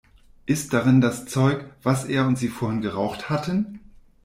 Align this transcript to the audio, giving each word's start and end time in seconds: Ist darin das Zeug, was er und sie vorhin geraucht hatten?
Ist 0.47 0.73
darin 0.73 0.99
das 0.99 1.27
Zeug, 1.27 1.75
was 1.83 2.05
er 2.05 2.25
und 2.25 2.35
sie 2.35 2.47
vorhin 2.47 2.81
geraucht 2.81 3.29
hatten? 3.29 3.81